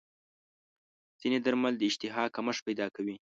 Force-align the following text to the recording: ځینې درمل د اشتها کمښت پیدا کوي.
ځینې 1.19 1.37
درمل 1.45 1.73
د 1.77 1.81
اشتها 1.89 2.23
کمښت 2.35 2.61
پیدا 2.67 2.87
کوي. 2.95 3.15